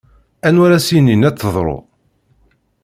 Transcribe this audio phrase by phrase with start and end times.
[0.47, 1.79] Anwa ara s-yinin ad teḍṛu?